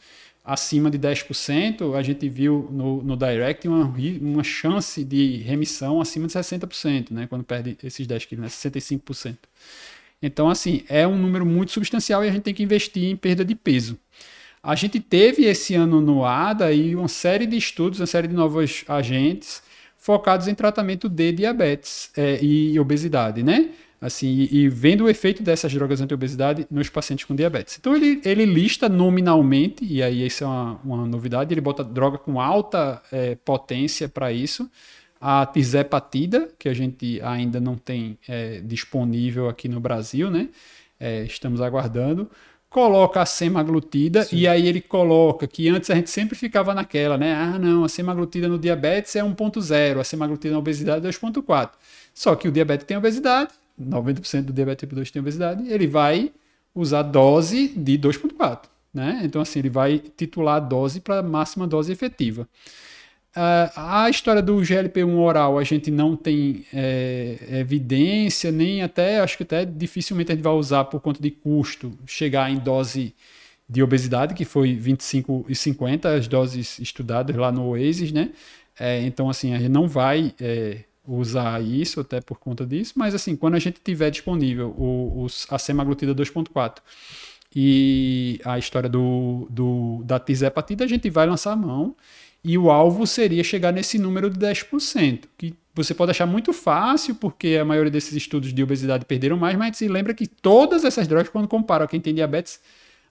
[0.45, 6.27] acima de 10%, a gente viu no, no Direct uma, uma chance de remissão acima
[6.27, 7.27] de 60%, né?
[7.27, 8.49] Quando perde esses 10 quilos, né?
[8.49, 9.37] 65%.
[10.23, 13.45] Então, assim, é um número muito substancial e a gente tem que investir em perda
[13.45, 13.99] de peso.
[14.63, 18.35] A gente teve esse ano no ADA aí uma série de estudos, uma série de
[18.35, 19.63] novos agentes
[19.97, 23.71] focados em tratamento de diabetes é, e obesidade, né?
[24.01, 27.77] Assim, e, e, vendo o efeito dessas drogas anti-obesidade nos pacientes com diabetes.
[27.79, 32.17] Então ele, ele lista nominalmente, e aí isso é uma, uma novidade, ele bota droga
[32.17, 34.71] com alta é, potência para isso,
[35.21, 40.49] a tizepatida, que a gente ainda não tem é, disponível aqui no Brasil, né?
[40.99, 42.31] É, estamos aguardando
[42.71, 44.37] coloca a semaglutida Sim.
[44.37, 47.35] e aí ele coloca que antes a gente sempre ficava naquela, né?
[47.35, 51.73] Ah, não, a semaglutida no diabetes é 1.0, a semaglutida na obesidade é 2.4.
[52.15, 56.31] Só que o diabetes tem obesidade, 90% do diabetes tipo 2 tem obesidade, ele vai
[56.73, 58.61] usar dose de 2.4,
[58.95, 59.21] né?
[59.25, 62.49] Então assim, ele vai titular a dose para a máxima dose efetiva.
[63.37, 69.37] Uh, a história do GLP-1 oral a gente não tem é, evidência, nem até, acho
[69.37, 73.15] que até dificilmente a gente vai usar por conta de custo, chegar em dose
[73.69, 78.31] de obesidade, que foi 25 e 50, as doses estudadas lá no Oasis, né?
[78.77, 83.15] É, então, assim, a gente não vai é, usar isso até por conta disso, mas,
[83.15, 86.79] assim, quando a gente tiver disponível o, o, a semaglutida 2.4
[87.55, 91.95] e a história do, do, da tisepatida, a gente vai lançar a mão
[92.43, 97.15] e o alvo seria chegar nesse número de 10%, que você pode achar muito fácil,
[97.15, 101.07] porque a maioria desses estudos de obesidade perderam mais, mas se lembra que todas essas
[101.07, 102.61] drogas, quando compara quem tem diabetes,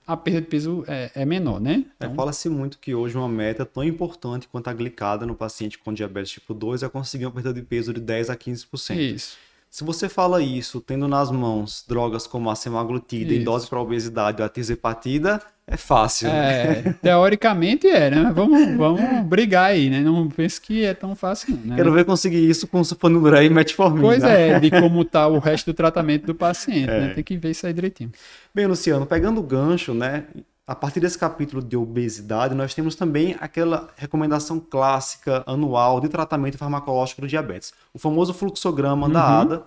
[0.06, 1.84] a perda de peso é, é menor, né?
[2.00, 2.12] É, então...
[2.12, 5.92] É, Fala-se muito que hoje uma meta tão importante quanto a glicada no paciente com
[5.92, 8.96] diabetes tipo 2 é conseguir uma perda de peso de 10 a 15%.
[8.96, 9.38] Isso.
[9.70, 14.42] Se você fala isso tendo nas mãos drogas como a semaglutida em dose para obesidade
[14.42, 16.28] ou a tizepatida, é fácil.
[16.28, 16.94] É, né?
[17.00, 18.32] teoricamente é, né?
[18.34, 20.00] Vamos, vamos brigar aí, né?
[20.00, 21.76] Não penso que é tão fácil, não, né?
[21.76, 24.02] Quero ver conseguir isso com sulfonilureia e metformina.
[24.02, 26.96] Pois é, de como está o resto do tratamento do paciente, né?
[26.96, 27.00] é.
[27.02, 27.14] né?
[27.14, 28.10] Tem que ver isso aí direitinho.
[28.52, 30.24] Bem, Luciano, pegando o gancho, né?
[30.70, 36.56] A partir desse capítulo de obesidade, nós temos também aquela recomendação clássica anual de tratamento
[36.56, 39.12] farmacológico do diabetes, o famoso fluxograma uhum.
[39.12, 39.64] da ADA,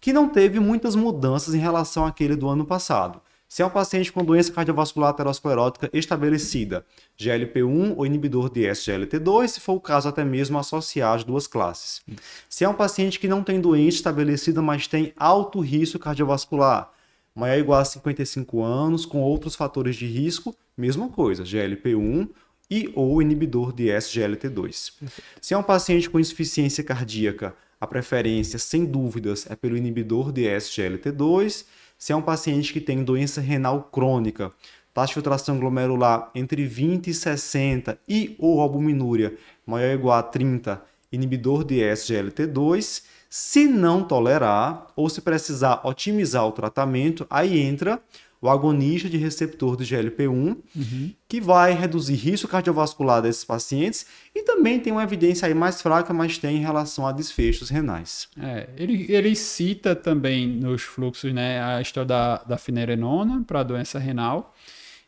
[0.00, 3.20] que não teve muitas mudanças em relação àquele do ano passado.
[3.46, 6.86] Se é um paciente com doença cardiovascular aterosclerótica estabelecida,
[7.20, 12.00] GLP-1 ou inibidor de SGLT2, se for o caso até mesmo associar as duas classes.
[12.48, 16.95] Se é um paciente que não tem doença estabelecida, mas tem alto risco cardiovascular,
[17.36, 22.30] maior ou igual a 55 anos, com outros fatores de risco, mesma coisa, GLP-1
[22.70, 24.94] e ou inibidor de SGLT2.
[25.40, 30.44] Se é um paciente com insuficiência cardíaca, a preferência, sem dúvidas, é pelo inibidor de
[30.44, 31.66] SGLT2.
[31.98, 34.50] Se é um paciente que tem doença renal crônica,
[34.94, 40.22] taxa de filtração glomerular entre 20 e 60 e ou albuminúria maior ou igual a
[40.22, 43.02] 30, inibidor de SGLT2.
[43.28, 48.00] Se não tolerar ou se precisar otimizar o tratamento, aí entra
[48.40, 51.12] o agonista de receptor do GLP-1, uhum.
[51.26, 56.12] que vai reduzir risco cardiovascular desses pacientes e também tem uma evidência aí mais fraca,
[56.12, 58.28] mas tem em relação a desfechos renais.
[58.40, 63.98] É, ele, ele cita também nos fluxos né, a história da, da finerenona para doença
[63.98, 64.54] renal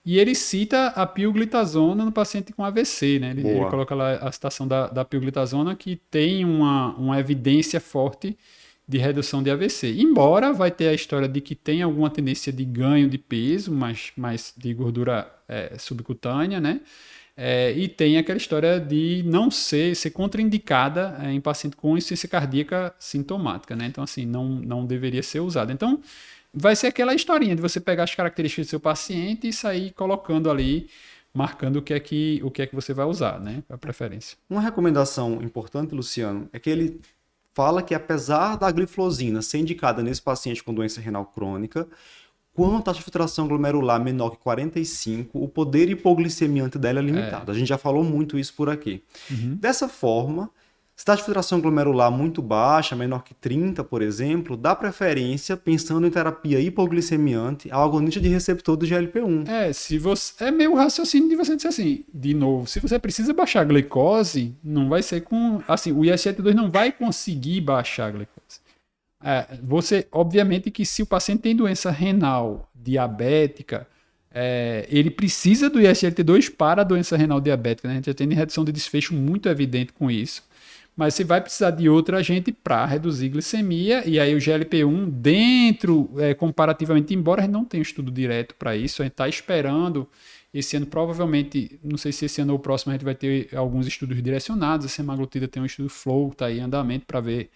[0.08, 3.32] e ele cita a pioglitazona no paciente com AVC, né?
[3.32, 8.34] Ele, ele coloca lá a citação da, da pioglitazona que tem uma, uma evidência forte
[8.88, 10.00] de redução de AVC.
[10.00, 14.10] Embora vai ter a história de que tem alguma tendência de ganho de peso, mas
[14.16, 16.80] mais de gordura é, subcutânea, né?
[17.36, 22.30] É, e tem aquela história de não ser, ser contraindicada é, em paciente com insuficiência
[22.30, 23.84] cardíaca sintomática, né?
[23.84, 25.70] Então, assim, não, não deveria ser usada.
[25.70, 26.00] Então,
[26.58, 30.50] vai ser aquela historinha de você pegar as características do seu paciente e sair colocando
[30.50, 30.90] ali,
[31.32, 33.62] marcando o que é que, o que, é que você vai usar, né?
[33.68, 34.36] A preferência.
[34.50, 37.00] Uma recomendação importante, Luciano, é que ele
[37.54, 41.86] fala que apesar da gliflosina ser indicada nesse paciente com doença renal crônica,
[42.52, 47.52] quando a taxa de filtração glomerular menor que 45, o poder hipoglicemiante dela é limitado.
[47.52, 47.54] É.
[47.54, 49.04] A gente já falou muito isso por aqui.
[49.30, 49.54] Uhum.
[49.54, 50.50] Dessa forma,
[50.98, 56.04] se taxa de filtração glomerular muito baixa, menor que 30, por exemplo, dá preferência, pensando
[56.04, 59.48] em terapia hipoglicemiante, ao agonista de receptor do GLP-1.
[59.48, 63.32] É, se você é meio raciocínio de você dizer assim, de novo, se você precisa
[63.32, 68.10] baixar a glicose, não vai ser com, assim, o ISGLT2 não vai conseguir baixar a
[68.10, 68.58] glicose.
[69.22, 73.86] É, você, obviamente que se o paciente tem doença renal diabética,
[74.34, 77.86] é, ele precisa do ISLT2 para a doença renal diabética.
[77.86, 77.94] Né?
[77.94, 80.47] A gente já tem redução de desfecho muito evidente com isso.
[80.98, 86.10] Mas você vai precisar de outro agente para reduzir glicemia, e aí o GLP-1 dentro,
[86.18, 89.28] é, comparativamente, embora a gente não tenha um estudo direto para isso, a gente está
[89.28, 90.08] esperando
[90.52, 93.48] esse ano, provavelmente, não sei se esse ano ou o próximo, a gente vai ter
[93.54, 94.86] alguns estudos direcionados.
[94.86, 97.48] A semaglutida tem um estudo flow, está aí em andamento para ver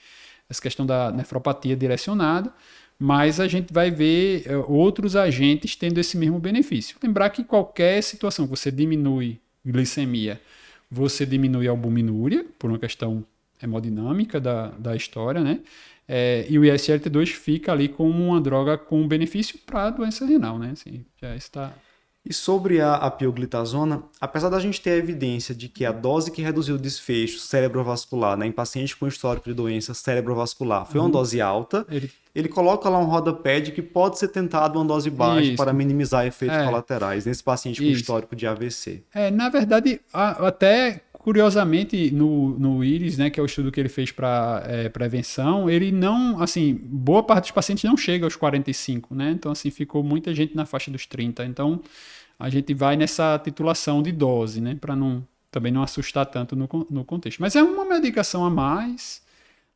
[0.48, 2.54] essa questão da nefropatia direcionada,
[2.96, 6.96] mas a gente vai ver é, outros agentes tendo esse mesmo benefício.
[7.02, 10.40] Lembrar que qualquer situação que você diminui glicemia,
[10.88, 13.24] você diminui a albuminúria, por uma questão
[13.62, 15.60] hemodinâmica da, da história, né?
[16.08, 20.58] É, e o ISLT2 fica ali como uma droga com benefício para a doença renal,
[20.58, 20.70] né?
[20.72, 21.72] Assim, já está
[22.24, 26.40] e sobre a, pioglitazona, apesar da gente ter a evidência de que a dose que
[26.40, 31.10] reduziu o desfecho cerebrovascular né, em paciente com histórico de doença cerebrovascular foi uma uhum.
[31.12, 32.08] dose alta, ele...
[32.32, 32.48] ele...
[32.48, 35.56] coloca lá um rodapé de que pode ser tentado uma dose baixa Isso.
[35.56, 36.64] para minimizar efeitos é.
[36.64, 38.02] colaterais nesse paciente com Isso.
[38.02, 39.02] histórico de AVC.
[39.12, 43.88] É, na verdade, até curiosamente, no, no IRIS, né, que é o estudo que ele
[43.88, 49.14] fez para é, prevenção, ele não, assim, boa parte dos pacientes não chega aos 45,
[49.14, 49.30] né?
[49.30, 51.44] Então, assim, ficou muita gente na faixa dos 30.
[51.44, 51.80] Então,
[52.38, 56.66] a gente vai nessa titulação de dose, né, para não também não assustar tanto no,
[56.90, 57.38] no contexto.
[57.38, 59.22] Mas é uma medicação a mais.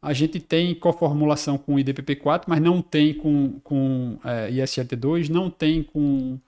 [0.01, 5.83] A gente tem coformulação com IDPP4, mas não tem com, com é, ISLT2, não tem
[5.83, 6.41] com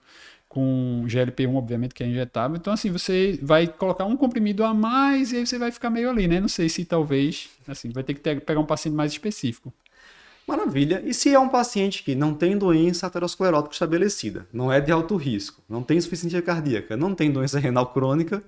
[0.49, 2.57] com GLP-1, obviamente, que é injetável.
[2.57, 6.09] Então, assim, você vai colocar um comprimido a mais e aí você vai ficar meio
[6.09, 6.41] ali, né?
[6.41, 9.71] Não sei se talvez, assim, vai ter que ter, pegar um paciente mais específico.
[10.47, 11.03] Maravilha.
[11.05, 15.15] E se é um paciente que não tem doença aterosclerótica estabelecida, não é de alto
[15.15, 18.43] risco, não tem insuficiência cardíaca, não tem doença renal crônica,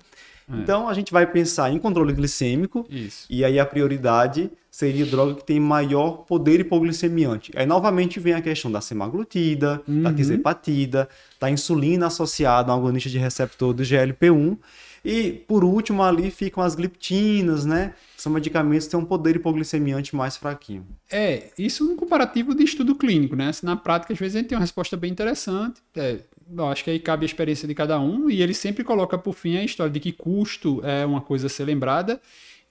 [0.49, 0.57] é.
[0.57, 3.25] então a gente vai pensar em controle glicêmico Isso.
[3.29, 7.51] e aí a prioridade seria droga que tem maior poder hipoglicemiante.
[7.55, 10.03] Aí novamente vem a questão da semaglutida, uhum.
[10.03, 14.57] da tizepatida, da insulina associada a um agonista de receptor do GLP-1.
[15.03, 17.95] E por último ali ficam as gliptinas, né?
[18.15, 20.85] São medicamentos que têm um poder hipoglicemiante mais fraquinho.
[21.11, 23.49] É, isso no comparativo de estudo clínico, né?
[23.49, 25.81] Assim, na prática, às vezes, a gente tem uma resposta bem interessante.
[25.95, 26.19] É,
[26.55, 29.33] eu acho que aí cabe a experiência de cada um, e ele sempre coloca por
[29.33, 32.21] fim a história de que custo é uma coisa a ser lembrada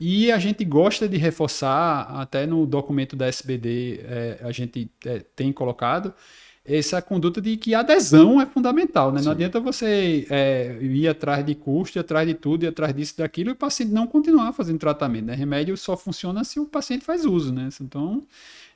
[0.01, 5.23] e a gente gosta de reforçar, até no documento da SBD é, a gente é,
[5.37, 6.15] tem colocado,
[6.65, 9.13] essa conduta de que a adesão é fundamental.
[9.13, 9.21] Né?
[9.23, 13.15] Não adianta você é, ir atrás de custo, ir atrás de tudo, ir atrás disso
[13.17, 15.27] e daquilo, e o paciente não continuar fazendo tratamento.
[15.27, 15.35] Né?
[15.35, 17.53] Remédio só funciona se o paciente faz uso.
[17.53, 17.69] Né?
[17.81, 18.23] Então,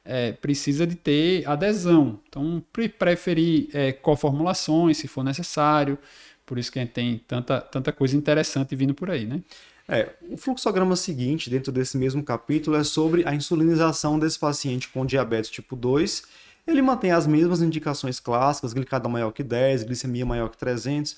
[0.04, 2.20] é, precisa de ter adesão.
[2.28, 2.62] Então,
[2.98, 5.98] preferir é, coformulações, se for necessário.
[6.44, 9.40] Por isso que a gente tem tanta, tanta coisa interessante vindo por aí, né?
[9.86, 15.04] É, o fluxograma seguinte, dentro desse mesmo capítulo, é sobre a insulinização desse paciente com
[15.04, 16.22] diabetes tipo 2.
[16.66, 21.16] Ele mantém as mesmas indicações clássicas, glicada maior que 10, glicemia maior que 300.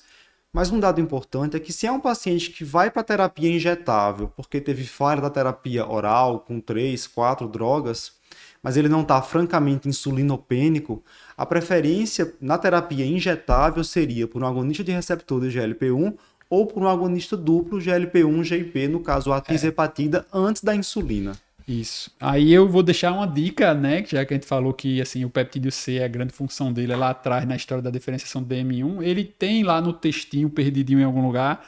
[0.51, 4.31] Mas um dado importante é que se é um paciente que vai para terapia injetável
[4.35, 8.13] porque teve falha da terapia oral com 3, 4 drogas,
[8.61, 11.03] mas ele não está francamente insulinopênico,
[11.35, 16.15] a preferência na terapia injetável seria por um agonista de receptor de GLP-1
[16.49, 20.23] ou por um agonista duplo GLP-1-GIP, no caso a tisepatida, é.
[20.31, 21.33] antes da insulina.
[21.67, 22.09] Isso.
[22.17, 24.01] Aí eu vou deixar uma dica, né?
[24.07, 26.95] Já que a gente falou que assim, o peptídeo C, a grande função dele é
[26.95, 29.03] lá atrás na história da diferenciação do DM1.
[29.03, 31.65] Ele tem lá no textinho, perdidinho em algum lugar,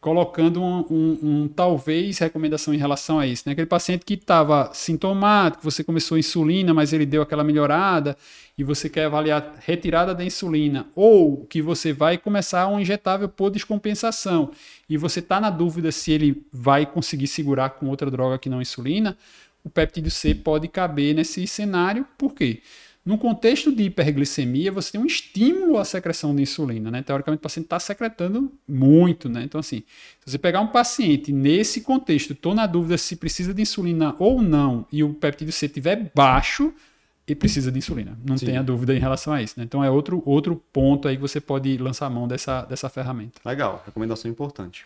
[0.00, 3.42] colocando um, um, um, talvez recomendação em relação a isso.
[3.44, 3.52] Né?
[3.52, 8.16] Aquele paciente que estava sintomático, você começou insulina, mas ele deu aquela melhorada
[8.56, 13.50] e você quer avaliar retirada da insulina, ou que você vai começar um injetável por
[13.50, 14.50] descompensação
[14.88, 18.60] e você está na dúvida se ele vai conseguir segurar com outra droga que não
[18.60, 19.16] insulina,
[19.62, 22.06] o peptídeo C pode caber nesse cenário.
[22.16, 22.62] Por quê?
[23.04, 27.02] No contexto de hiperglicemia, você tem um estímulo à secreção de insulina, né?
[27.02, 29.42] Teoricamente, o paciente está secretando muito, né?
[29.42, 29.82] Então, assim,
[30.20, 34.42] se você pegar um paciente nesse contexto, estou na dúvida se precisa de insulina ou
[34.42, 36.74] não, e o peptídeo C estiver baixo,
[37.26, 38.18] ele precisa de insulina.
[38.22, 38.46] Não Sim.
[38.46, 39.64] tenha dúvida em relação a isso, né?
[39.64, 43.40] Então, é outro, outro ponto aí que você pode lançar a mão dessa, dessa ferramenta.
[43.46, 44.84] Legal, recomendação importante.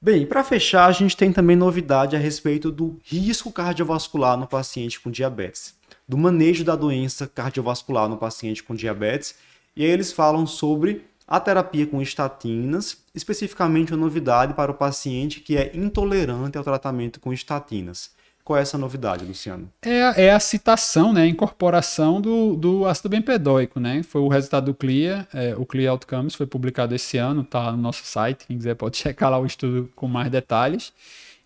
[0.00, 5.00] Bem, para fechar, a gente tem também novidade a respeito do risco cardiovascular no paciente
[5.00, 5.74] com diabetes
[6.06, 9.34] do manejo da doença cardiovascular no paciente com diabetes.
[9.76, 15.40] E aí eles falam sobre a terapia com estatinas, especificamente uma novidade para o paciente
[15.40, 18.10] que é intolerante ao tratamento com estatinas.
[18.44, 19.70] Qual é essa novidade, Luciano?
[19.80, 24.02] É, é a citação, né, a incorporação do, do ácido bempedóico, né?
[24.02, 27.78] Foi o resultado do CLIA, é, o CLIA Outcomes foi publicado esse ano, tá no
[27.78, 30.92] nosso site, quem quiser pode checar lá o estudo com mais detalhes.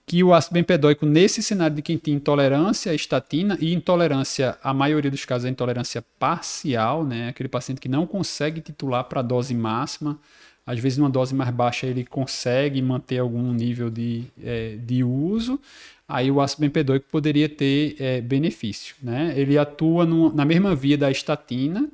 [0.09, 4.73] Que o ácido bempedóico, nesse cenário de quem tem intolerância à estatina, e intolerância, a
[4.73, 7.29] maioria dos casos é intolerância parcial, né?
[7.29, 10.19] Aquele paciente que não consegue titular para a dose máxima,
[10.67, 15.61] às vezes numa dose mais baixa ele consegue manter algum nível de, é, de uso,
[16.09, 19.35] aí o ácido bempedóico poderia ter é, benefício, né?
[19.37, 21.87] Ele atua no, na mesma via da estatina,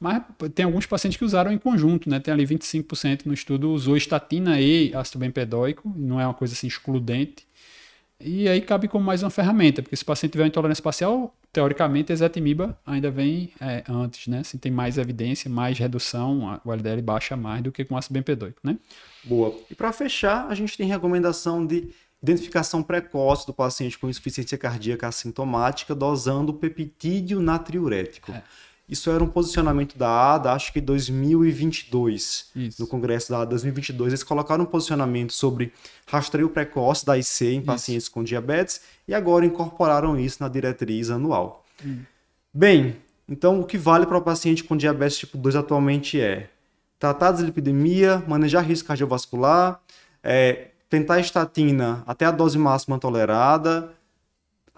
[0.00, 0.22] mas
[0.54, 2.20] tem alguns pacientes que usaram em conjunto, né?
[2.20, 6.66] Tem ali 25% no estudo usou estatina e ácido bempedóico, não é uma coisa assim
[6.66, 7.46] excludente.
[8.20, 11.34] E aí cabe como mais uma ferramenta, porque se o paciente tiver uma intolerância parcial,
[11.52, 14.40] teoricamente, a ezetimiba ainda vem é, antes, né?
[14.40, 18.58] Assim, tem mais evidência, mais redução, o LDL baixa mais do que com ácido bempedóico,
[18.64, 18.76] né?
[19.24, 19.56] Boa.
[19.70, 21.90] E para fechar, a gente tem recomendação de
[22.20, 28.32] identificação precoce do paciente com insuficiência cardíaca assintomática dosando peptídeo natriurético.
[28.32, 28.42] É.
[28.88, 32.46] Isso era um posicionamento da ADA, acho que 2022.
[32.56, 32.80] Isso.
[32.80, 35.72] No congresso da ADA 2022, eles colocaram um posicionamento sobre
[36.06, 38.12] rastreio precoce da IC em pacientes isso.
[38.12, 41.66] com diabetes e agora incorporaram isso na diretriz anual.
[41.84, 42.00] Hum.
[42.52, 42.96] Bem,
[43.28, 46.48] então o que vale para o paciente com diabetes tipo 2 atualmente é
[46.98, 49.80] tratar a dislipidemia, manejar risco cardiovascular,
[50.22, 53.92] é, tentar estatina até a dose máxima tolerada,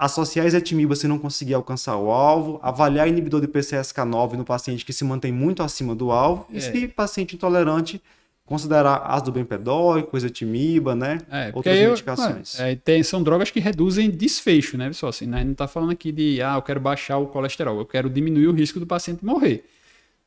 [0.01, 4.95] associar ezetimiba se não conseguir alcançar o alvo, avaliar inibidor de PCSK9 no paciente que
[4.95, 6.57] se mantém muito acima do alvo, é.
[6.57, 8.01] e se paciente intolerante,
[8.47, 11.19] considerar ácido bempedóico, ezetimiba, né?
[11.31, 12.59] É, Outras eu, medicações.
[12.59, 15.11] É, tem, são drogas que reduzem desfecho, né, pessoal?
[15.11, 15.45] Assim, né?
[15.45, 18.53] Não está falando aqui de, ah, eu quero baixar o colesterol, eu quero diminuir o
[18.53, 19.65] risco do paciente morrer.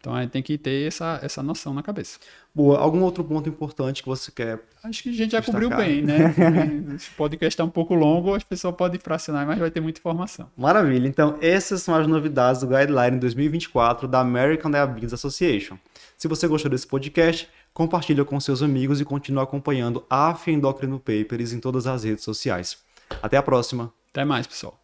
[0.04, 2.20] Então a gente tem que ter essa, essa noção na cabeça.
[2.54, 2.78] Boa.
[2.78, 4.60] Algum outro ponto importante que você quer?
[4.84, 5.62] Acho que a gente já destacar.
[5.62, 6.34] cobriu bem, né?
[7.16, 10.52] Pode estar um pouco longo, as pessoas podem fracionar, mas vai ter muita informação.
[10.58, 11.08] Maravilha.
[11.08, 15.78] Então, essas são as novidades do Guideline 2024 da American Diabetes Association.
[16.18, 21.54] Se você gostou desse podcast, compartilha com seus amigos e continue acompanhando a Endocrino Papers
[21.54, 22.78] em todas as redes sociais.
[23.22, 23.94] Até a próxima.
[24.12, 24.83] Até mais, pessoal.